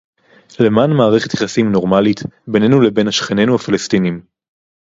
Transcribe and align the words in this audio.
למען 0.59 0.89
מערכת 0.97 1.33
יחסים 1.33 1.71
נורמלית 1.71 2.19
בינינו 2.47 2.81
לבין 2.81 3.11
שכנינו 3.11 3.55
הפלסטינים 3.55 4.23